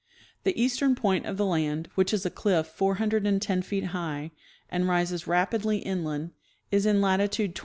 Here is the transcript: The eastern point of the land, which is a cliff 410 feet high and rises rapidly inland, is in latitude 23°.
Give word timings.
The 0.45 0.59
eastern 0.59 0.95
point 0.95 1.27
of 1.27 1.37
the 1.37 1.45
land, 1.45 1.87
which 1.93 2.11
is 2.11 2.25
a 2.25 2.31
cliff 2.31 2.65
410 2.65 3.61
feet 3.61 3.83
high 3.93 4.31
and 4.67 4.87
rises 4.87 5.27
rapidly 5.27 5.77
inland, 5.77 6.31
is 6.71 6.87
in 6.87 7.01
latitude 7.01 7.53
23°. 7.53 7.59